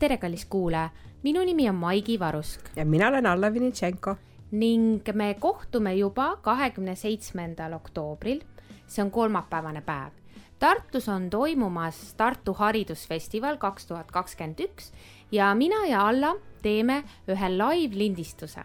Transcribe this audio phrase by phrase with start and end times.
[0.00, 0.88] tere, kallis kuulaja,
[1.22, 4.16] minu nimi on Maigi Varusk ja mina olen Alla Vinitšenko.
[4.50, 8.40] ning me kohtume juba kahekümne seitsmendal oktoobril.
[8.86, 10.10] see on kolmapäevane päev.
[10.58, 14.92] Tartus on toimumas Tartu Haridusfestival kaks tuhat kakskümmend üks
[15.32, 18.64] ja mina ja Alla teeme ühe live-lindistuse.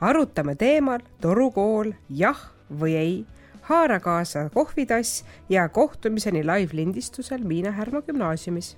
[0.00, 3.26] arutame teemal torukool jah või ei,
[3.62, 8.76] haara kaasa kohvitass ja kohtumiseni live-lindistusel Miina Härma gümnaasiumis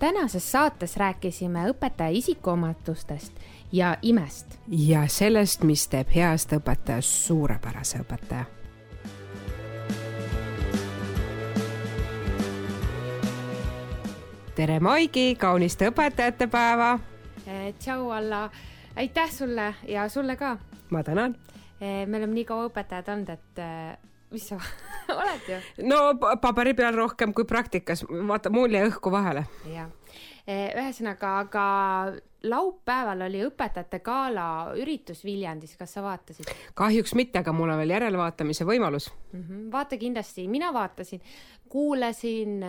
[0.00, 3.32] tänases saates rääkisime õpetaja isikuomadustest
[3.72, 4.46] ja imest.
[4.68, 8.44] ja sellest, mis teeb heast õpetajast suurepärase õpetaja.
[14.54, 16.98] tere, Maigi, kaunist õpetajate päeva.
[17.78, 18.50] tšau, Alla,
[18.96, 20.56] aitäh sulle ja sulle ka.
[20.90, 21.36] ma tänan.
[21.80, 24.58] me oleme nii kaua õpetajad olnud, et mis sa
[25.20, 25.60] oled ju?
[25.88, 26.00] no
[26.42, 29.44] paberi peal rohkem kui praktikas, vaata mul jäi õhku vahele.
[29.70, 29.90] jah,
[30.50, 31.64] ühesõnaga, aga
[32.50, 34.46] laupäeval oli õpetajate gala
[34.80, 36.48] üritus Viljandis, kas sa vaatasid?
[36.78, 39.42] kahjuks mitte, aga mul on veel järelvaatamise võimalus mm.
[39.42, 39.68] -hmm.
[39.72, 41.22] vaata kindlasti, mina vaatasin,
[41.68, 42.64] kuulasin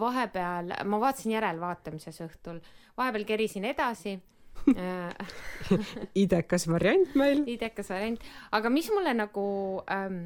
[0.00, 2.60] vahepeal, ma vaatasin järelvaatamises õhtul,
[2.96, 4.18] vahepeal kerisin edasi
[6.24, 7.42] idekas variant meil.
[7.50, 8.22] idekas variant,
[8.52, 9.46] aga mis mulle nagu
[9.90, 10.24] ähm,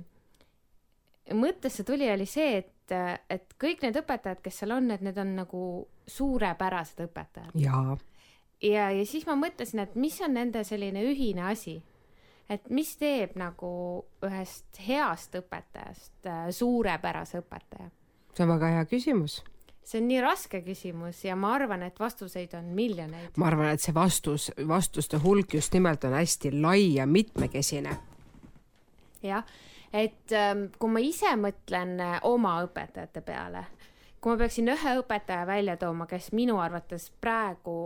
[1.35, 2.95] mõttesse tuli, oli see, et,
[3.31, 5.63] et kõik need õpetajad, kes seal on, et need on nagu
[6.09, 7.53] suurepärased õpetajad.
[7.61, 7.99] jaa.
[8.63, 11.83] ja, ja siis ma mõtlesin, et mis on nende selline ühine asi.
[12.49, 13.71] et mis teeb nagu
[14.25, 17.91] ühest heast õpetajast äh, suurepärase õpetaja?
[18.35, 19.43] see on väga hea küsimus
[19.89, 23.37] see on nii raske küsimus ja ma arvan, et vastuseid on miljoneid.
[23.37, 27.97] ma arvan, et see vastus, vastuste hulk just nimelt on hästi lai ja mitmekesine.
[29.23, 29.45] jah
[29.93, 33.65] et ähm, kui ma ise mõtlen äh, oma õpetajate peale,
[34.21, 37.79] kui ma peaksin ühe õpetaja välja tooma, kes minu arvates praegu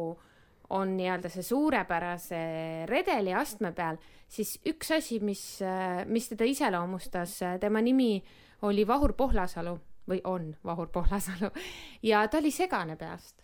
[0.73, 2.43] on nii-öelda see suurepärase
[2.89, 8.17] redeli astme peal, siis üks asi, mis, äh, mis teda iseloomustas, äh, tema nimi
[8.63, 9.77] oli Vahur Pohlasalu
[10.09, 11.53] või on Vahur Pohlasalu
[12.03, 13.42] ja ta oli segane peast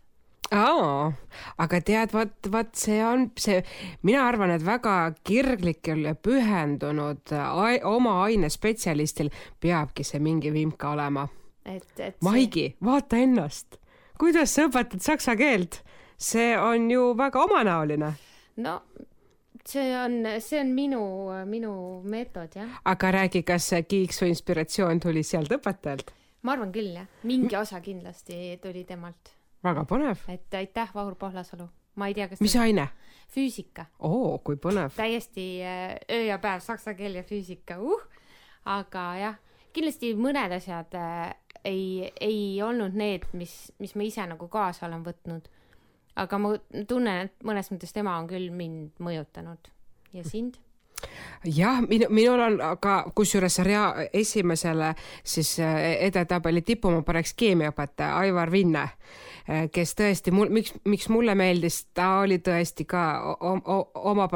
[0.55, 1.13] aa,
[1.61, 3.61] aga tead, vot, vot see on see,
[4.07, 4.95] mina arvan, et väga
[5.27, 11.29] kirglikul ja pühendunud ai, oma aine spetsialistil peabki see mingi vimka olema.
[11.65, 13.79] et, et Maigi vaata ennast,
[14.19, 15.83] kuidas sa õpetad saksa keelt,
[16.17, 18.13] see on ju väga omanäoline.
[18.65, 18.81] no
[19.69, 21.03] see on, see on minu,
[21.47, 21.73] minu
[22.09, 22.79] meetod, jah.
[22.85, 26.15] aga räägi, kas see kiiks või inspiratsioon tuli sealt õpetajalt?
[26.43, 29.38] ma arvan küll, jah, mingi osa kindlasti tuli temalt
[29.69, 30.25] väga põnev.
[30.29, 31.69] et aitäh, Vahur Pohlasalu.
[31.99, 32.89] ma ei tea, kas mis aine?
[33.35, 33.87] füüsika.
[33.99, 34.95] oo, kui põnev.
[34.97, 38.03] täiesti äh, öö ja päev saksa keel ja füüsika, uh.
[38.65, 39.39] aga jah,
[39.73, 41.35] kindlasti mõned asjad äh,
[41.65, 45.51] ei, ei olnud need, mis, mis ma ise nagu kaasa olen võtnud.
[46.19, 46.55] aga ma
[46.89, 49.71] tunnen, et mõnes mõttes tema on küll mind mõjutanud.
[50.13, 50.59] ja sind?
[51.45, 54.95] Jah, minu, minul on ka kusjuures rea esimesele
[55.25, 55.79] siis äh,
[56.09, 58.85] edetabeli tippu ma paneks keemiaõpetaja Aivar Vinne,
[59.49, 63.05] äh, kes tõesti mul, miks, miks mulle meeldis, ta oli tõesti ka
[63.95, 64.29] oma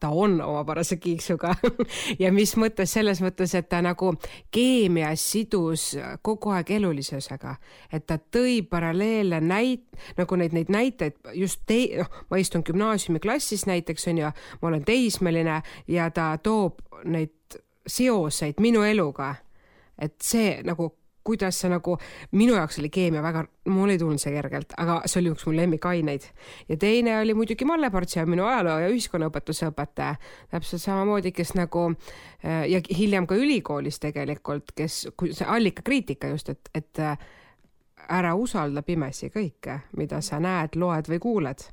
[0.00, 1.54] ta on omapärase kiiksuga
[2.22, 4.12] ja mis mõttes, selles mõttes, et ta nagu
[4.54, 7.56] keemias sidus kogu aeg elulisusega,
[7.92, 13.66] et ta tõi paralleele näit-, nagu neid, neid näiteid just tei-, noh, ma istun gümnaasiumiklassis
[13.70, 19.34] näiteks on ju, ma olen teismeline ja ta toob neid seoseid minu eluga.
[19.98, 20.88] et see nagu
[21.24, 21.96] kuidas see nagu,
[22.36, 25.54] minu jaoks oli keemia väga, mul ei tulnud see kergelt, aga see oli üks mu
[25.56, 26.26] lemmikaineid.
[26.68, 30.18] ja teine oli muidugi Malle Partsia, minu ajaloo ja ühiskonnaõpetuse õpetaja,
[30.52, 36.70] täpselt samamoodi, kes nagu äh, ja hiljem ka ülikoolis tegelikult, kes, see allikakriitika just, et,
[36.74, 37.16] et äh,
[38.08, 41.70] ära usalda pimesi kõike, mida sa näed, loed või kuuled.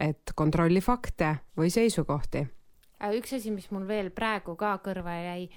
[0.00, 2.46] et kontrolli fakte või seisukohti.
[3.14, 5.50] üks asi, mis mul veel praegu ka kõrva jäi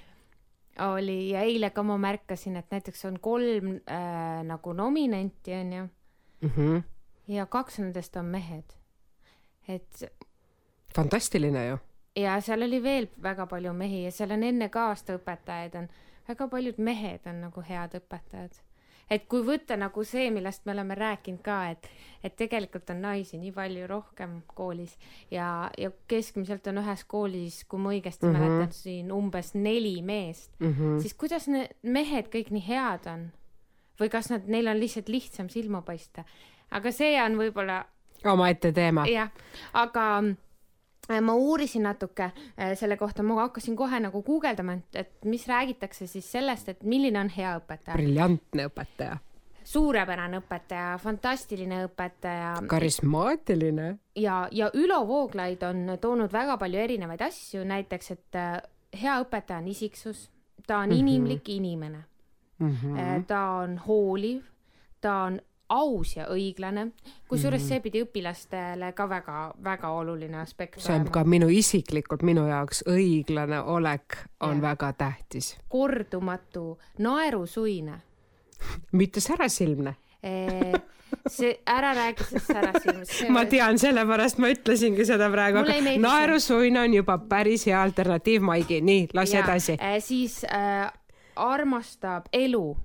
[0.78, 5.82] oli ja eile ka ma märkasin, et näiteks on kolm äh, nagu nominenti onju
[6.40, 6.50] mm.
[6.56, 6.82] -hmm.
[7.28, 8.64] ja kaks nendest on mehed.
[9.68, 10.12] et.
[10.94, 11.78] fantastiline ju.
[12.16, 15.88] ja seal oli veel väga palju mehi ja seal on enne ka aastaõpetajaid on,
[16.28, 18.67] väga paljud mehed on nagu head õpetajad
[19.10, 21.88] et kui võtta nagu see, millest me oleme rääkinud ka, et,
[22.24, 24.96] et tegelikult on naisi nii palju rohkem koolis
[25.30, 28.54] ja, ja keskmiselt on ühes koolis, kui ma õigesti mm -hmm.
[28.54, 31.02] mäletan, siin umbes neli meest mm, -hmm.
[31.02, 33.30] siis kuidas need mehed kõik nii head on?
[34.00, 36.24] või kas nad, neil on lihtsalt lihtsam silma paista?
[36.70, 37.84] aga see on võib-olla
[38.24, 39.06] omaette teema.
[39.06, 39.30] jah,
[39.72, 40.22] aga
[41.20, 46.06] ma uurisin natuke äh, selle kohta, ma hakkasin kohe nagu guugeldama, et, et mis räägitakse
[46.06, 47.96] siis sellest, et milline on hea õpetaja.
[47.96, 49.18] briljantne õpetaja.
[49.64, 52.54] suurepärane õpetaja, fantastiline õpetaja.
[52.68, 53.98] karismaatiline.
[54.16, 58.60] ja, ja Ülo Vooglaid on toonud väga palju erinevaid asju, näiteks, et äh,
[59.02, 60.30] hea õpetaja on isiksus,
[60.66, 60.98] ta on mm -hmm.
[60.98, 62.04] inimlik inimene
[62.58, 62.76] mm.
[62.82, 63.24] -hmm.
[63.26, 64.42] ta on hooliv,
[65.00, 66.88] ta on aus ja õiglane,
[67.28, 71.12] kusjuures mm see pidi õpilastele ka väga-väga oluline aspekt see on olema.
[71.12, 74.62] ka minu isiklikult, minu jaoks õiglane olek on ja.
[74.70, 75.56] väga tähtis.
[75.68, 78.00] kordumatu, naerusuine
[79.00, 79.94] mitte särasilmne
[81.28, 83.28] see, ära räägi sellest särasilmast.
[83.28, 88.80] ma tean, sellepärast ma ütlesingi seda praegu, aga naerusuin on juba päris hea alternatiiv, Maigi,
[88.80, 89.98] nii, las ja, edasi äh,.
[90.04, 90.88] siis äh,
[91.36, 92.76] armastab elu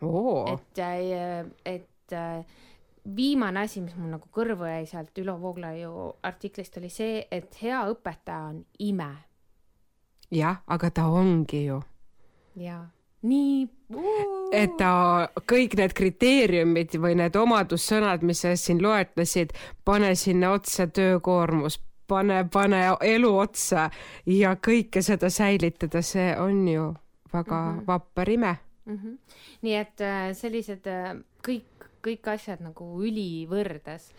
[0.00, 2.44] et äh,, et äh,
[3.16, 5.92] viimane asi, mis mul nagu kõrvu jäi sealt Ülo Vooglaiu
[6.22, 9.10] artiklist, oli see, et hea õpetaja on ime.
[10.30, 11.80] jah, aga ta ongi ju.
[12.56, 12.84] jaa,
[13.22, 13.68] nii.
[14.52, 19.52] et ta, kõik need kriteeriumid või need omadussõnad, mis sa siin loetlesid,
[19.84, 23.90] pane sinna otsa töökoormus, pane, pane elu otsa
[24.26, 26.90] ja kõike seda säilitada, see on ju
[27.32, 27.86] väga mm -hmm.
[27.86, 28.96] vapper ime mm.
[28.96, 29.18] -hmm.
[29.62, 31.16] nii et äh, sellised äh,
[31.46, 31.64] kõik
[32.04, 34.10] kõik asjad nagu ülivõrdes.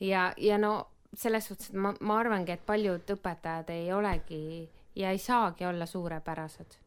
[0.00, 0.76] ja, ja no
[1.16, 4.40] selles suhtes, et ma, ma arvangi, et paljud õpetajad ei olegi
[4.98, 6.78] ja ei saagi olla suurepärased.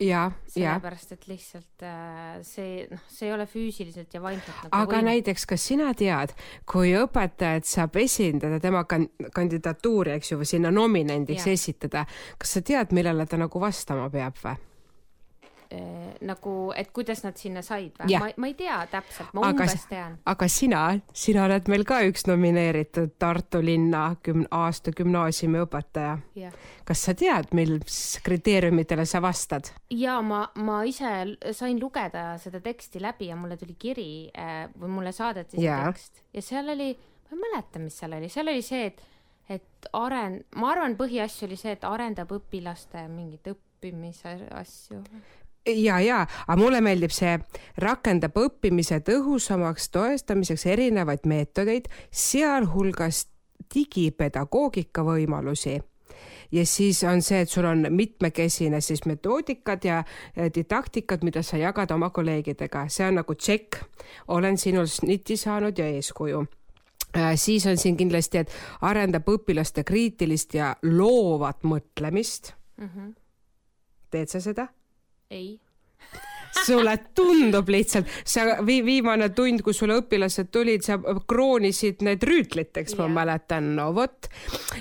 [0.00, 0.30] ja, ja.
[0.46, 5.08] sellepärast, et lihtsalt äh, see, noh, see ei ole füüsiliselt ja vaimselt nagu aga võim.
[5.10, 6.34] näiteks, kas sina tead,
[6.70, 11.56] kui õpetajat saab esindada tema kan-, kandidatuuri, eks ju, või sinna nominendiks ja.
[11.58, 12.06] esitada,
[12.38, 14.64] kas sa tead, millele ta nagu vastama peab või?
[15.74, 18.14] Äh, nagu, et kuidas nad sinna said või?
[18.20, 20.16] ma, ma ei tea täpselt, ma aga, umbes tean.
[20.28, 20.82] aga sina,
[21.12, 26.16] sina oled meil ka üks nomineeritud Tartu linna küm-, aasta gümnaasiumi õpetaja.
[26.88, 29.72] kas sa tead, mis kriteeriumitele sa vastad?
[29.94, 31.12] ja ma, ma ise
[31.56, 35.84] sain lugeda seda teksti läbi ja mulle tuli kiri äh, või mulle saadeti see ja.
[35.88, 36.92] tekst ja seal oli,
[37.28, 39.06] ma ei mäleta, mis seal oli, seal oli see, et
[39.48, 45.02] et aren-, ma arvan, põhiasju oli see, et arendab õpilaste mingit õppimise asju
[45.66, 47.38] ja, ja, aga mulle meeldib see,
[47.82, 53.26] rakendab õppimise tõhusamaks toestamiseks erinevaid meetodeid, sealhulgas
[53.74, 55.78] digipedagoogika võimalusi
[56.52, 60.02] ja siis on see, et sul on mitmekesine siis metoodikad ja
[60.54, 63.82] didaktikad, mida sa jagad oma kolleegidega, see on nagu tšekk,
[64.28, 66.40] olen sinul sniti saanud ja eeskuju
[67.16, 72.88] äh, siis on siin kindlasti, et arendab õpilaste kriitilist ja loovat mõtlemist mm.
[72.88, 73.14] -hmm.
[74.10, 74.68] teed sa seda?
[75.30, 75.60] Ei
[76.66, 82.96] sulle tundub lihtsalt, sa vi, viimane tund, kui sulle õpilased tulid, sa kroonisid need rüütliteks
[82.96, 84.30] yeah., ma mäletan, no vot,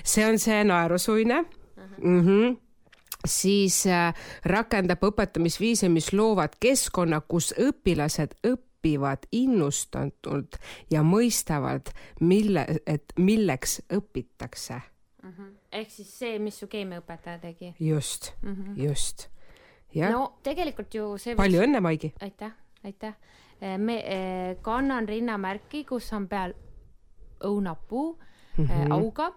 [0.04, 1.84] see on see naerusuine uh.
[1.84, 2.04] -huh.
[2.04, 2.56] Mm -hmm
[3.28, 4.14] siis äh,
[4.46, 10.56] rakendab õpetamisviise, mis loovad keskkonna, kus õpilased õpivad innustatult
[10.92, 15.30] ja mõistavad, mille, et milleks õpitakse uh.
[15.30, 15.52] -huh.
[15.72, 17.74] ehk siis see, mis su keemiaõpetaja tegi.
[17.80, 18.62] just mhm.
[18.62, 18.88] -huh.
[18.90, 19.28] just
[20.12, 21.68] no tegelikult ju see palju võiks...
[21.68, 22.14] õnne, Maigi!
[22.22, 22.54] aitäh,
[22.84, 23.16] aitäh!
[23.58, 26.54] Eh, me eh, kannan rinnamärki, kus on peal
[27.44, 28.08] õunapuu
[28.58, 28.94] mm -hmm.
[28.94, 29.34] auga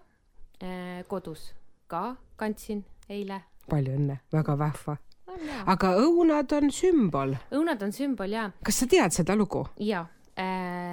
[1.07, 1.55] kodus
[1.87, 3.41] ka kandsin eile.
[3.69, 4.97] palju õnne, väga vahva.
[5.65, 7.35] aga õunad on sümbol.
[7.51, 8.51] õunad on sümbol ja.
[8.63, 9.65] kas sa tead seda lugu?
[9.79, 10.05] ja,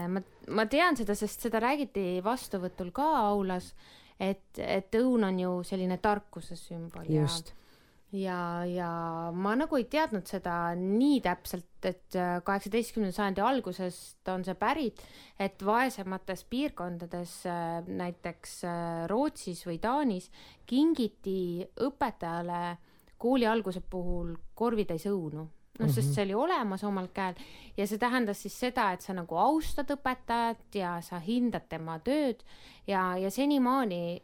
[0.09, 3.75] ma, ma tean seda, sest seda räägiti vastuvõtul ka aulas,
[4.21, 7.49] et, et õun on ju selline tarkuse sümbol just.
[7.49, 7.68] ja
[8.13, 8.91] ja, ja
[9.35, 15.03] ma nagu ei teadnud seda nii täpselt, et äh, kaheksateistkümnenda sajandi algusest on see pärit,
[15.39, 20.31] et vaesemates piirkondades, äh, näiteks äh, Rootsis või Taanis,
[20.69, 22.79] kingiti õpetajale
[23.19, 25.49] kooli alguse puhul korvitäis õunu
[25.79, 26.15] noh, sest mhm.
[26.15, 27.39] see oli olemas omal käel
[27.77, 32.43] ja see tähendas siis seda, et sa nagu austad õpetajat ja sa hindad tema tööd
[32.89, 34.21] ja, ja senimaani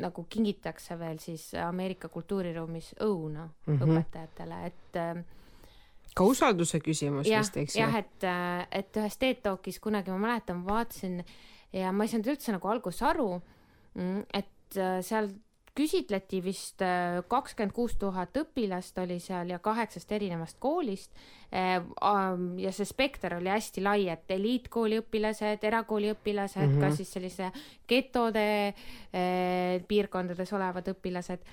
[0.00, 3.90] nagu kingitakse veel siis Ameerika kultuuriruumis õuna mm -hmm.
[3.90, 5.24] õpetajatele, et äh,
[6.14, 7.82] ka usalduse küsimus ja, vist, eks ju?
[7.82, 11.24] jah, et, äh, et ühes TED Talkis kunagi ma mäletan, vaatasin
[11.72, 13.40] ja ma ei saanud üldse nagu alguses aru,
[13.94, 15.30] mm, et äh, seal
[15.74, 21.10] küsitleti vist äh, kakskümmend kuus tuhat õpilast oli seal ja kaheksast erinevast koolist.
[21.54, 21.82] Äh,
[22.62, 26.86] ja see spekter oli hästi lai, et eliitkooli õpilased, erakooli õpilased mm, -hmm.
[26.86, 27.50] ka siis sellise
[27.88, 28.46] getode
[29.12, 31.44] eh, piirkondades olevad õpilased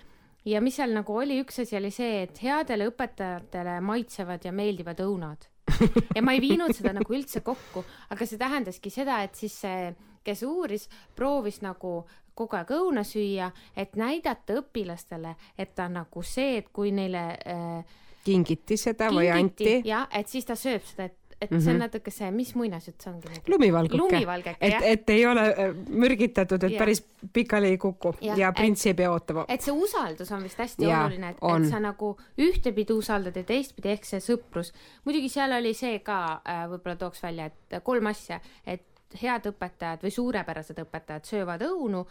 [0.46, 5.02] ja mis seal nagu oli, üks asi oli see, et headele õpetajatele maitsevad ja meeldivad
[5.04, 5.50] õunad
[6.16, 9.92] ja ma ei viinud seda nagu üldse kokku, aga see tähendaski seda, et siis see,
[10.26, 10.88] kes uuris,
[11.18, 12.02] proovis nagu
[12.42, 17.98] kogu aeg õuna süüa, et näidata õpilastele, et ta nagu see, et kui neile äh,
[18.26, 19.74] kingiti seda kingiti, või anti.
[19.88, 23.10] jah, et siis ta sööb seda, et et see on natuke see, mis muinasjutt see
[23.10, 23.48] ongi nüüd?
[23.50, 23.98] lumivalguke.
[23.98, 26.84] lumivalgeke, et et ei ole äh, mürgitatud, et Jah.
[26.84, 27.02] päris
[27.34, 29.48] pikali ei kuku ja, ja prints ei pea ootama.
[29.50, 33.44] et see usaldus on vist hästi Jaa, oluline, et, et sa nagu ühtepidi usaldad ja
[33.48, 34.70] teistpidi ehk see sõprus.
[35.08, 38.86] muidugi seal oli see ka äh,, võib-olla tooks välja, et kolm asja, et
[39.22, 42.06] head õpetajad või suurepärased õpetajad söövad õunu,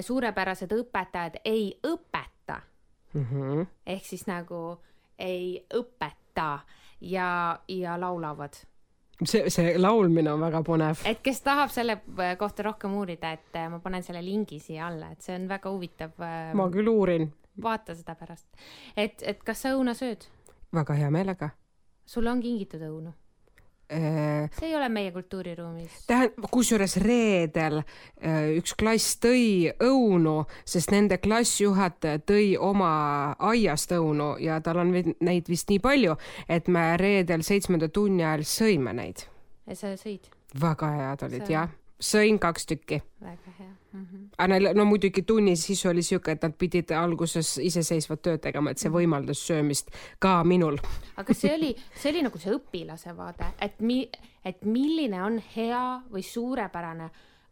[0.00, 2.60] suurepärased õpetajad ei õpeta
[3.14, 3.66] Mm -hmm.
[3.86, 4.82] ehk siis nagu
[5.18, 6.58] ei õpeta
[7.00, 8.52] ja, ja laulavad.
[9.24, 10.96] see, see laulmine on väga põnev.
[11.04, 14.86] et kes tahab selle äh, kohta rohkem uurida, et äh, ma panen selle lingi siia
[14.86, 16.10] alla, et see on väga huvitav.
[16.54, 17.32] ma küll uurin
[17.62, 18.48] vaata seda pärast.
[18.96, 20.26] et, et kas sa õuna sööd?
[20.74, 21.50] väga hea meelega
[22.06, 23.12] sulle on kingitud õunu?
[23.92, 24.50] äh,.
[24.58, 26.04] see ei ole meie kultuuriruumis.
[26.06, 34.34] tähendab, kusjuures reedel äh, üks klass tõi õunu, sest nende klassijuhataja tõi oma aiast õunu
[34.42, 36.16] ja tal on neid vist nii palju,
[36.48, 39.26] et me reedel seitsmenda tunni ajal sõime neid.
[39.66, 40.30] ja sa sõid?
[40.60, 41.70] väga head olid jah,
[42.00, 43.02] sõin kaks tükki.
[43.20, 44.06] väga hea mm.
[44.12, 44.28] -hmm.
[44.38, 48.70] aga neil, no muidugi tunni sisu oli siuke, et nad pidid alguses iseseisvat tööd tegema,
[48.70, 50.78] et see võimaldas söömist ka minul.
[51.16, 54.10] aga see oli, see oli nagu see õpilase vaade, et mi-,
[54.44, 57.10] et milline on hea või suurepärane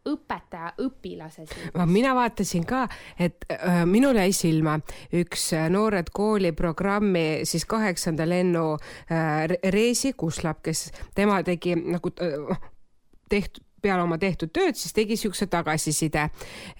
[0.09, 1.87] õpetaja õpilase silmis.
[1.87, 4.81] mina vaatasin ka, et äh, minul jäi silma
[5.15, 11.77] üks äh, Noored Kooli programmi siis kaheksanda lennu äh, Re- Reesi Kuslap, kes tema tegi
[11.77, 12.59] nagu äh,
[13.29, 16.29] tehtud peale oma tehtud tööd, siis tegi siukse tagasiside,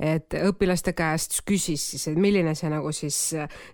[0.01, 3.19] et õpilaste käest küsis siis, et milline see nagu siis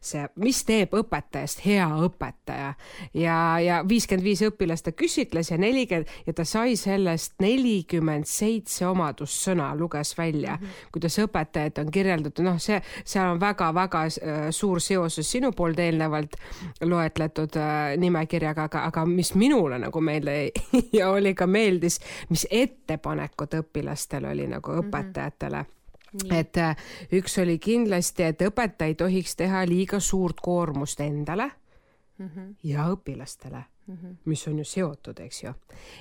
[0.01, 2.73] see, mis teeb õpetajast hea õpetaja
[3.15, 8.87] ja, ja viiskümmend viis õpilast ta küsitles ja nelikümmend ja ta sai sellest nelikümmend seitse
[8.89, 10.91] omadussõna, luges välja mm, -hmm.
[10.93, 16.37] kuidas õpetajat on kirjeldatud, noh, see, seal on väga-väga äh, suur seoses sinu poolt eelnevalt
[16.85, 20.51] loetletud äh, nimekirjaga, aga, aga mis minule nagu meelde
[20.99, 22.47] ja oli ka meeldis, mis
[23.19, 25.65] ettepanekud õpilastel oli nagu õpetajatele
[26.09, 26.39] Nii.
[26.39, 26.77] et äh,
[27.13, 31.51] üks oli kindlasti, et õpetaja ei tohiks teha liiga suurt koormust endale
[32.19, 32.29] mm.
[32.29, 32.55] -hmm.
[32.63, 34.17] ja õpilastele, Mm -hmm.
[34.25, 35.53] mis on ju seotud, eks ju.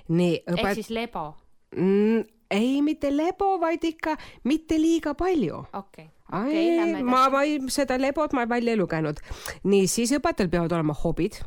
[0.07, 1.35] nii ehk õpet-, siis lebo,
[1.75, 6.07] mm, ei mitte lebo, vaid ikka mitte liiga palju okei okay..
[6.41, 9.15] Okei, lähme ma, ma ei, seda lebot ma välja ei lugenud.
[9.63, 11.39] nii, siis õpetajal peavad olema hobid.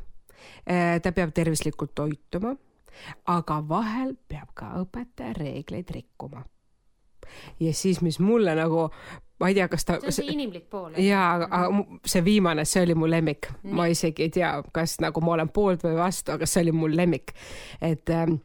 [1.03, 2.57] ta peab tervislikult toituma,
[3.27, 6.45] aga vahel peab ka õpetaja reegleid rikkuma.
[7.61, 8.89] ja siis, mis mulle nagu,
[9.41, 10.95] ma ei tea, kas ta see on see inimlik pool.
[10.99, 11.63] jaa, aga
[12.07, 15.85] see viimane, see oli mu lemmik, ma isegi ei tea, kas nagu ma olen poolt
[15.87, 17.35] või vastu, aga see oli mu lemmik,
[17.81, 18.41] et ähm,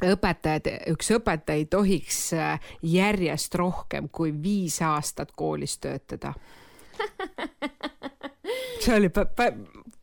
[0.00, 6.32] õpetajad, üks õpetaja ei tohiks äh, järjest rohkem kui viis aastat koolis töötada.
[8.82, 9.54] see oli pä- pä-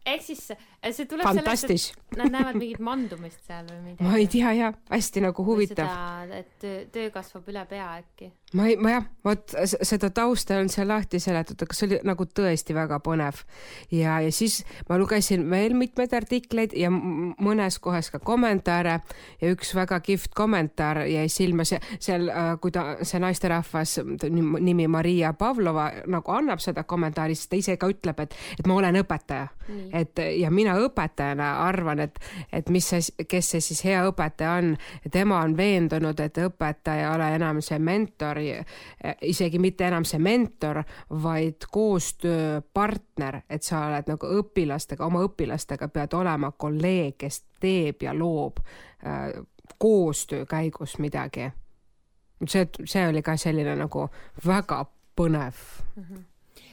[0.05, 0.47] ehk siis
[0.95, 4.07] see tuleb sellest, et nad näevad mingit mandumist seal või midagi.
[4.07, 5.89] ma ei tea jah, hästi nagu huvitav.
[5.89, 8.29] seda, et töö, töö kasvab üle pea äkki.
[8.57, 12.27] ma ei, ma jah, vot seda tausta on seal lahti seletatud, aga see oli nagu
[12.39, 13.43] tõesti väga põnev.
[13.91, 18.99] ja, ja siis ma lugesin veel mitmeid artikleid ja mõnes kohas ka kommentaare
[19.41, 22.29] ja üks väga kihvt kommentaar jäi silma see, seal,
[22.61, 23.97] kui ta, see naisterahvas,
[24.29, 28.79] nimi Maria Pavlova nagu annab seda kommentaari, siis ta ise ka ütleb, et, et ma
[28.79, 29.47] olen õpetaja.
[29.91, 32.19] et ja mina õpetajana arvan, et,
[32.53, 34.71] et mis see, kes see siis hea õpetaja on,
[35.11, 38.39] tema on veendunud, et õpetaja ei ole enam see mentor,
[39.21, 40.81] isegi mitte enam see mentor,
[41.23, 48.13] vaid koostööpartner, et sa oled nagu õpilastega, oma õpilastega pead olema kolleeg, kes teeb ja
[48.13, 49.31] loob äh,
[49.77, 51.51] koostöö käigus midagi.
[52.47, 54.09] see, see oli ka selline nagu
[54.45, 55.55] väga põnev.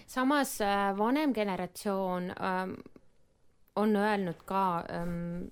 [0.07, 2.73] samas äh, vanem generatsioon ähm,
[3.77, 5.47] on öelnud ka ähm,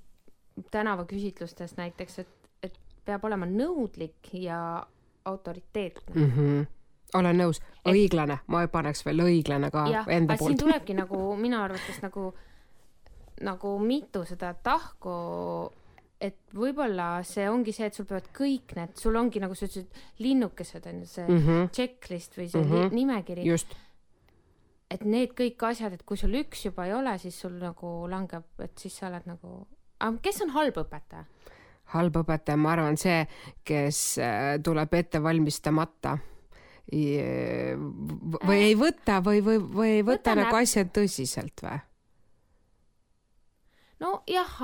[0.71, 2.29] tänavaküsitlustes näiteks, et,
[2.63, 4.87] et peab olema nõudlik ja
[5.25, 6.15] autoriteetne.
[6.15, 6.33] mm.
[6.37, 6.67] -hmm.
[7.15, 10.59] olen nõus, õiglane, ma paneks veel õiglane ka jah, enda aga siin poolt.
[10.59, 12.35] tulebki nagu minu arvates nagu,
[13.41, 15.15] nagu mitu seda tahku,
[16.21, 20.03] et võib-olla see ongi see, et sul peavad kõik need, sul ongi nagu sa ütlesid,
[20.19, 21.39] linnukesed on ju see mm.
[21.39, 21.71] -hmm.
[21.71, 22.71] checklist või see mm.
[22.71, 22.95] -hmm.
[22.95, 23.75] nimekiri, just,
[24.93, 28.47] et need kõik asjad, et kui sul üks juba ei ole, siis sul nagu langeb,
[28.63, 29.63] et siis sa oled nagu,
[30.25, 31.25] kes on halb õpetaja?
[31.93, 33.25] halb õpetaja, ma arvan, see,
[33.69, 36.17] kes äh, tuleb ette valmistamata
[36.93, 41.79] või ei võta või, või, või ei võta Võta nagu näp- asja tõsiselt või?
[44.03, 44.55] nojah,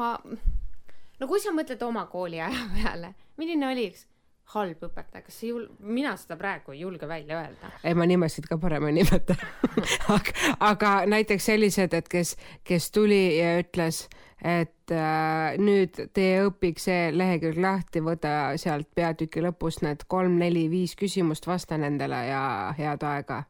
[1.20, 4.06] no kui sa mõtled oma kooliaja peale, milline oli üks
[4.54, 7.70] halb õpetaja, kas see jul-, mina seda praegu ei julge välja öelda.
[7.84, 9.36] ei, ma nimesid ka parem ei nimeta
[10.16, 14.06] aga, aga näiteks sellised, et kes, kes tuli ja ütles,
[14.40, 21.48] et äh, nüüd tee õpik see lehekülg lahti, võta sealt peatüki lõpust need kolm-neli-viis küsimust,
[21.50, 22.42] vasta nendele ja
[22.78, 23.42] head aega.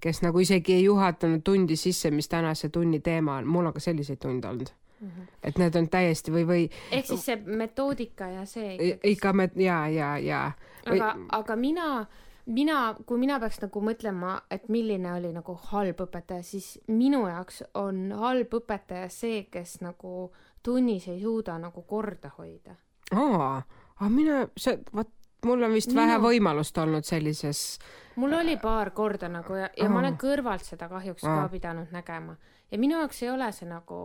[0.00, 3.80] kes nagu isegi ei juhatanud tundi sisse, mis tänase tunni teema on, mul on ka
[3.80, 5.26] selliseid tunde olnud Mm -hmm.
[5.42, 6.70] et need on täiesti või, või.
[6.90, 10.52] ehk siis see metoodika ja see ikka me ja, ja, ja.
[10.86, 12.06] aga, aga mina,
[12.46, 17.62] mina, kui mina peaks nagu mõtlema, et milline oli nagu halb õpetaja, siis minu jaoks
[17.74, 22.76] on halb õpetaja see, kes nagu tunnis ei suuda nagu korda hoida.
[23.12, 23.62] aa,
[24.00, 25.12] aga mina, see, vot
[25.44, 26.00] mul on vist minu...
[26.00, 27.78] vähe võimalust olnud sellises.
[28.16, 29.92] mul oli paar korda nagu ja, ja Aa.
[29.92, 31.42] ma olen kõrvalt seda kahjuks Aa.
[31.42, 32.36] ka pidanud nägema
[32.70, 33.98] ja minu jaoks ei ole see nagu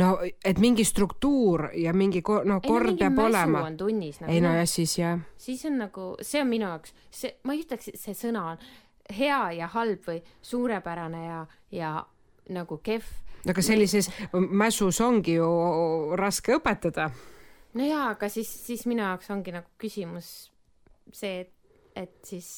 [0.00, 3.64] no et mingi struktuur ja mingi ko-, no kord no, peab olema.
[3.78, 4.32] tunnis nagu,.
[4.32, 5.20] ei no jah, siis jah.
[5.38, 8.64] siis on nagu, see on minu jaoks, see, ma ei ütleks, et see sõna on
[9.12, 11.92] hea ja halb või suurepärane ja, ja
[12.54, 13.08] nagu kehv.
[13.48, 15.48] aga sellises mässus ongi ju
[16.20, 17.10] raske õpetada.
[17.74, 20.30] no jaa, aga siis, siis minu jaoks ongi nagu küsimus
[21.12, 21.52] see, et,
[21.96, 22.48] et siis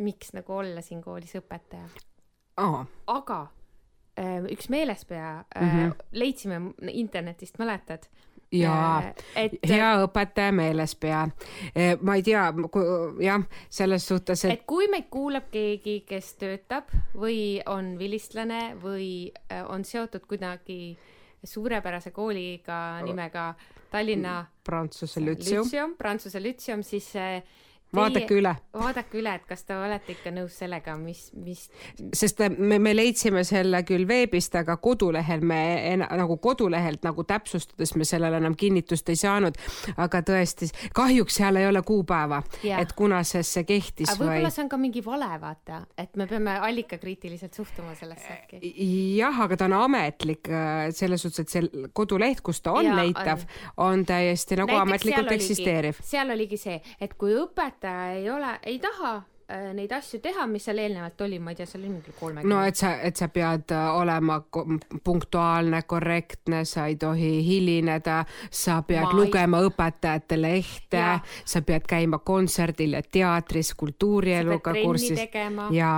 [0.00, 1.88] miks nagu olla siin koolis õpetaja.
[3.06, 3.40] aga
[4.50, 5.94] üks meelespea mm -hmm.
[6.12, 6.60] leidsime
[6.92, 8.08] internetist, mäletad?
[8.52, 11.28] jaa äh, et..., hea õpetaja meelespea.
[12.00, 12.52] ma ei tea,
[13.20, 14.52] jah, selles suhtes, et.
[14.52, 19.32] et kui meid kuulab keegi, kes töötab või on vilistlane või
[19.68, 20.98] on seotud kuidagi
[21.44, 23.54] suurepärase kooliga nimega
[23.90, 27.12] Tallinna Prantsuse Lütseum, Prantsuse Lütseum, siis
[27.96, 28.54] vaadake üle.
[28.74, 31.66] vaadake üle, et kas te olete ikka nõus sellega, mis, mis.
[32.16, 35.60] sest me, me leidsime selle küll veebist, aga kodulehel me
[35.98, 39.58] nagu kodulehelt nagu täpsustades me sellele enam kinnitust ei saanud.
[39.96, 42.42] aga tõesti, kahjuks seal ei ole kuupäeva,
[42.78, 44.12] et kunasest see kehtis.
[44.12, 44.54] aga võib-olla või...
[44.54, 48.62] see on ka mingi vale, vaata, et me peame allikakriitiliselt suhtuma sellesse äkki.
[49.18, 52.96] jah, aga ta on ametlik äh, selles suhtes, et see koduleht, kus ta on ja,
[53.02, 53.42] leitav,
[53.82, 56.00] on täiesti nagu Näiteks ametlikult eksisteeriv.
[56.06, 59.22] seal oligi see, et kui õpetaja õpetaja ei ole, ei taha
[59.74, 62.54] neid asju teha, mis seal eelnevalt oli, ma ei tea, seal oli mingi kolmekümne.
[62.54, 64.40] no et sa, et sa pead äh, olema
[65.04, 69.70] punktuaalne, korrektne, sa ei tohi hilineda, sa pead ma lugema ei...
[69.70, 71.04] õpetajate lehte,
[71.44, 75.18] sa pead käima kontserdil ja teatris, kultuurieluga kursis.
[75.70, 75.94] ja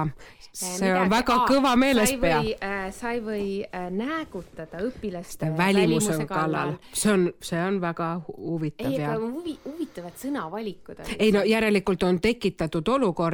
[0.53, 1.01] see midagi.
[1.01, 2.41] on väga Aa, kõva meelespea.
[2.61, 6.77] Äh, sa ei või äh, näägutada õpilaste välimuse kallal.
[6.93, 8.93] see on, see on väga huvitav.
[8.93, 11.15] ei, aga huvi, huvitavad sõnavalikud on.
[11.19, 12.88] ei no järelikult on tekitatud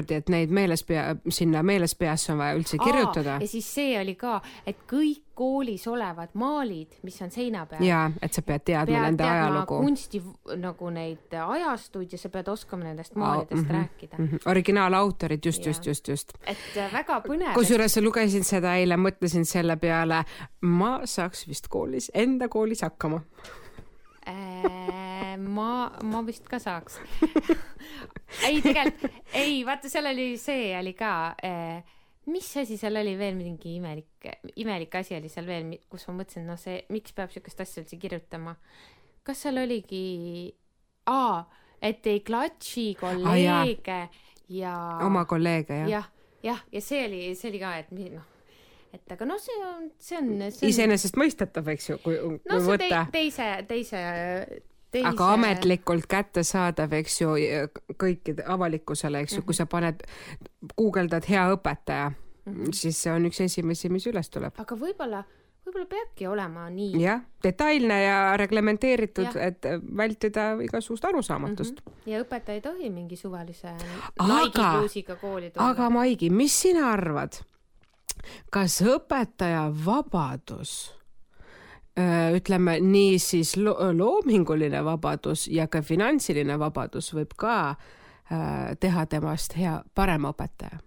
[0.09, 3.39] olukordi, et neid meelespea, sinna meelespeasse on vaja üldse kirjutada.
[3.41, 7.83] ja siis see oli ka, et kõik koolis olevad maalid, mis on seina peal.
[7.85, 9.79] jaa, et sa pead teadma pead nende teadma ajalugu.
[9.85, 10.23] kunsti
[10.57, 14.27] nagu neid ajastuid ja sa pead oskama nendest maalidest oh, mm -hmm, rääkida mm.
[14.27, 14.51] -hmm.
[14.51, 16.33] originaalautorid, just, just, just, just.
[16.47, 17.55] et äh, väga põnev.
[17.55, 20.25] kusjuures lugesin seda eile, mõtlesin selle peale,
[20.61, 23.21] ma saaks vist koolis, enda koolis hakkama
[25.39, 25.71] ma,
[26.05, 26.99] ma vist ka saaks
[28.49, 31.13] ei, tegelikult, ei, vaata, seal oli, see oli ka
[31.45, 31.97] äh,
[32.29, 34.29] mis asi seal oli veel mingi imelik,
[34.61, 37.99] imelik asi oli seal veel, kus ma mõtlesin, noh, see, miks peab siukest asja üldse
[38.01, 38.57] kirjutama.
[39.25, 40.53] kas seal oligi,
[41.09, 41.43] aa,
[41.85, 44.75] et ei klatši kolleege ah, ja.
[45.05, 45.91] oma kolleege, jah.
[45.97, 46.11] jah,
[46.45, 48.38] jah, ja see oli, see oli ka, et noh
[48.93, 50.49] et aga noh, see on, see on, on.
[50.71, 53.07] iseenesestmõistetav, eks ju, kui, kui no, võtta.
[53.13, 54.03] teise, teise
[54.91, 55.09] teise...
[55.09, 57.35] aga ametlikult kättesaadav, eks ju,
[58.01, 59.47] kõikide avalikkusele, eks ju mm, -hmm.
[59.47, 59.57] kui mhm.
[59.57, 60.07] sa paned,
[60.77, 62.73] guugeldad hea õpetaja mm, -hmm.
[62.73, 64.53] siis see on üks esimesi, mis üles tuleb.
[64.57, 65.25] aga võib-olla,
[65.67, 67.03] võib-olla peabki olema nii.
[67.03, 71.93] jah, detailne ja reglementeeritud, et vältida igasugust arusaamatust mm.
[71.93, 72.11] -hmm.
[72.11, 73.75] ja õpetaja ei tohi mingi suvalise
[74.29, 75.69] naigikuusiga kooli tulla.
[75.69, 77.43] aga Maigi, mis sina arvad?
[78.51, 80.99] Kas õpetaja vabadus
[81.99, 89.07] Äh, ütleme nii siis lo loominguline vabadus ja ka finantsiline vabadus võib ka äh, teha
[89.11, 90.79] temast hea, parema õpetaja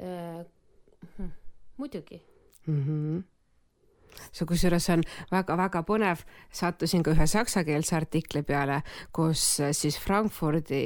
[0.00, 0.46] äh,.
[1.76, 2.22] muidugi
[2.66, 2.80] mm.
[2.86, 3.20] -hmm
[4.32, 6.22] see kusjuures on väga-väga põnev,
[6.52, 8.80] sattusin ka ühe saksakeelse artikli peale,
[9.12, 9.44] kus
[9.76, 10.80] siis Frankfurdi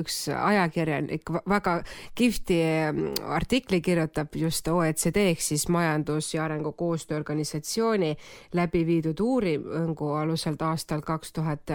[0.00, 1.76] üks ajakirjanik väga
[2.14, 2.60] kihvti
[2.92, 8.14] mm, artikli kirjutab just OECD ehk siis Majandus- ja Arengukoostöö Organisatsiooni
[8.52, 11.70] läbi viidud uuringu alusel aastal kaks tuhat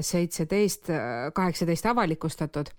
[0.00, 0.88] seitseteist,
[1.34, 2.72] kaheksateist avalikustatud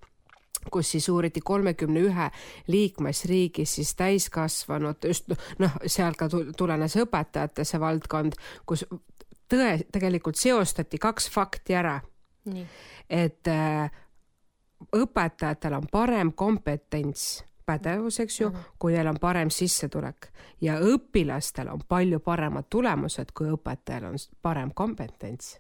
[0.72, 2.30] kus siis uuriti kolmekümne ühe
[2.68, 8.86] liikmesriigis siis täiskasvanud, just noh, sealt ka tulenes õpetajate see valdkond, kus
[9.50, 12.00] tõe, tegelikult seostati kaks fakti ära.
[13.10, 13.92] Et äh,
[14.96, 20.28] õpetajatel on parem kompetents pädevus, eks ju, kui neil on parem sissetulek.
[20.62, 25.58] Ja õpilastel on palju paremad tulemused, kui õpetajal on parem kompetents,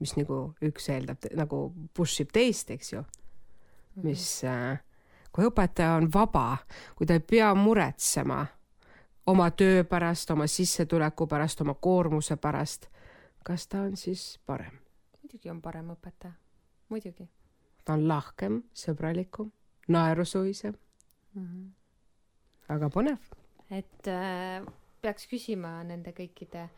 [0.00, 3.04] mis nagu üks eeldab nagu push ib teist, eks ju.
[4.02, 4.80] Mis äh,
[5.32, 6.56] kui õpetaja on vaba,
[6.96, 8.44] kui ta ei pea muretsema
[9.26, 12.88] oma töö pärast, oma sissetuleku pärast, oma koormuse pärast,
[13.44, 14.80] kas ta on siis parem?
[15.22, 16.34] muidugi on parem õpetaja,
[16.88, 17.28] muidugi
[17.84, 19.52] ta on lahkem, sõbralikum,
[19.88, 20.74] naerusuisem,
[21.34, 21.46] mm.
[21.46, 21.72] -hmm.
[22.68, 23.34] aga põnev
[23.70, 24.64] et äh,
[25.02, 26.68] peaks küsima nende kõikide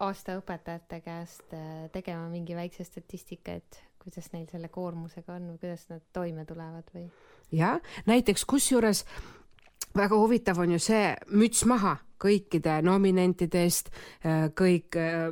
[0.00, 5.62] aasta õpetajate käest äh, tegema mingi väikse statistika, et kuidas neil selle koormusega on või
[5.62, 7.08] kuidas nad toime tulevad või?
[7.52, 9.04] Jah, näiteks kusjuures
[9.96, 13.90] väga huvitav on ju see müts maha kõikide nominentide eest,
[14.58, 15.28] kõik äh,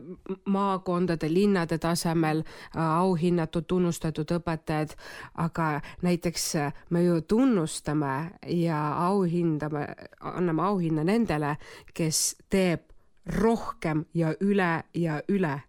[0.54, 4.94] maakondade, linnade tasemel äh, auhinnatud, tunnustatud õpetajad,
[5.42, 8.14] aga näiteks äh, me ju tunnustame
[8.54, 9.88] ja auhindame,
[10.20, 11.56] anname auhinna nendele,
[11.94, 12.86] kes teeb
[13.26, 15.60] rohkem ja üle ja üle.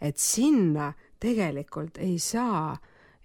[0.00, 2.76] et sinna tegelikult ei saa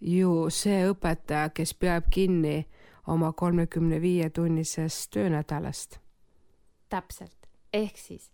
[0.01, 2.65] ju see õpetaja, kes peab kinni
[3.07, 5.99] oma kolmekümne viie tunnisest töönädalast.
[6.89, 8.31] täpselt, ehk siis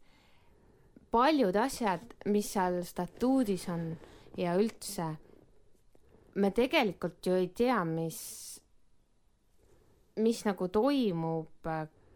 [1.12, 3.92] paljud asjad, mis seal statuudis on
[4.38, 5.10] ja üldse,
[6.36, 8.20] me tegelikult ju ei tea, mis,
[10.22, 11.70] mis nagu toimub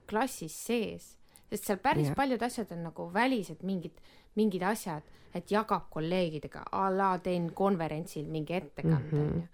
[0.09, 1.13] klassis sees,
[1.53, 2.15] sest seal päris yeah.
[2.17, 3.97] paljud asjad on nagu välised mingid,
[4.35, 9.19] mingid asjad, et jagab kolleegidega a la teen konverentsil mingi ettekande Mhm.
[9.21, 9.47] onju mm -hmm.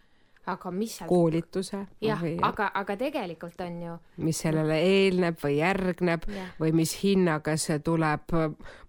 [0.51, 5.57] aga mis seal koolituse jah või, aga, aga tegelikult on ju mis sellele eelneb või
[5.57, 8.31] järgneb jah, või mis hinnaga see tuleb,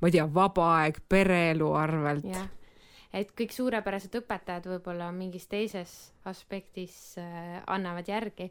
[0.01, 2.25] ma ei tea, vaba aeg pereelu arvelt.
[2.25, 2.49] jah,
[3.12, 5.94] et kõik suurepärased õpetajad võib-olla mingis teises
[6.25, 8.51] aspektis äh, annavad järgi.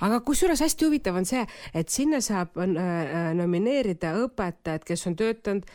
[0.00, 5.16] aga kusjuures hästi huvitav on see, et sinna saab äh, äh, nomineerida õpetajad, kes on
[5.16, 5.68] töötanud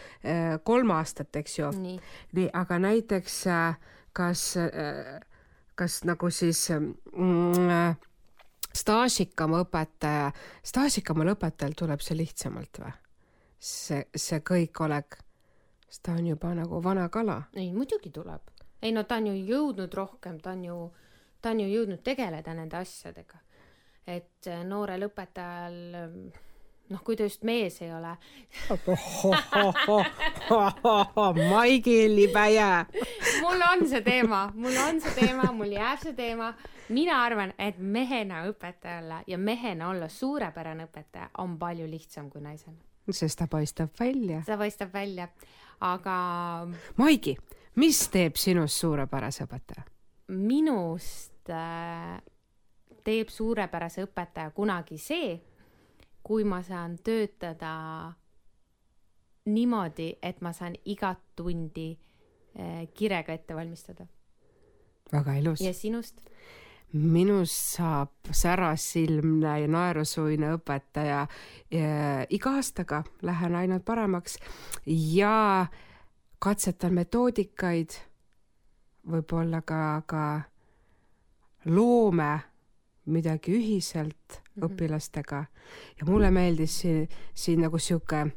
[0.64, 1.72] kolm aastat, eks ju.
[1.72, 3.44] nii, aga näiteks
[4.18, 4.44] kas,
[5.78, 7.98] kas nagu siis mm, äh,
[8.74, 10.32] staažikam õpetaja,
[10.66, 12.94] staažikamal õpetajal tuleb see lihtsamalt või?
[13.68, 15.20] see, see kõikolek,
[15.88, 17.42] sest ta on juba nagu vana kala.
[17.56, 18.42] ei muidugi tuleb.
[18.82, 20.80] ei no ta on ju jõudnud rohkem, ta on ju,
[21.42, 23.40] ta on ju jõudnud tegeleda nende asjadega.
[24.08, 25.80] et äh, noorel õpetajal,
[26.90, 28.16] noh, kui ta just mees ei ole,
[31.50, 32.86] Maigi libeja.
[33.42, 36.54] mul on see teema, mul on see teema, mul jääb see teema.
[36.90, 42.78] mina arvan, et mehena õpetajale ja mehena olla suurepärane õpetaja on palju lihtsam kui naisena.
[43.16, 44.42] Sest ta paistab välja.
[44.46, 45.28] see paistab välja,
[45.80, 46.18] aga
[46.98, 47.38] Maigi,
[47.76, 49.86] mis teeb sinust suurepärase õpetaja?
[50.28, 52.18] minust äh,
[53.04, 55.38] teeb suurepärase õpetaja kunagi see,
[56.24, 58.12] kui ma saan töötada
[59.48, 61.94] niimoodi, et ma saan igat tundi
[62.60, 64.08] äh, kirega ette valmistada
[65.12, 65.74] väga ilus ja.
[65.74, 66.20] sinust
[66.94, 71.28] minust saab särasilmne ja naerusuine õpetaja.
[72.30, 74.38] iga aastaga lähen ainult paremaks
[74.86, 75.68] ja
[76.40, 77.98] katsetan metoodikaid,
[79.12, 80.42] võib-olla ka, ka
[81.66, 82.40] loome
[83.06, 84.66] midagi ühiselt mm -hmm.
[84.66, 85.46] õpilastega
[86.00, 88.28] ja mulle meeldis siin, siin nagu sihuke,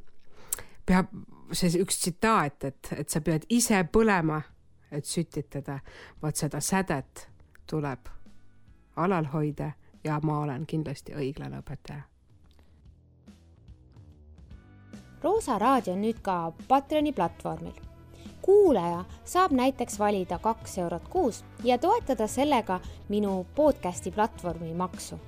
[0.87, 1.07] peab
[1.53, 4.43] see üks tsitaat, et, et sa pead ise põlema,
[4.91, 5.81] et sütitada,
[6.23, 7.29] vot seda sädet
[7.67, 8.20] tuleb
[9.05, 9.73] alal hoida
[10.05, 12.03] ja ma olen kindlasti õiglane õpetaja.
[15.23, 17.77] Roosa raadio on nüüd ka Patreoni platvormil.
[18.43, 25.21] kuulaja saab näiteks valida kaks eurot kuus ja toetada sellega minu podcasti platvormi maksu